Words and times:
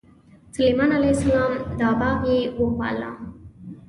سلیمان 0.55 0.91
علیه 0.97 1.07
السلام 1.15 1.53
دا 1.79 1.89
باغ 1.99 2.19
یې 2.31 2.39
وپاله. 2.61 3.11